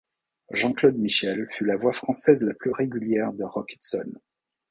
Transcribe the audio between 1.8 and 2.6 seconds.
française la